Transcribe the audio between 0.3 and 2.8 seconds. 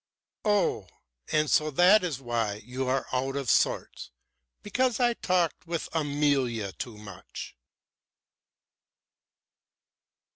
"Oh! And so that is why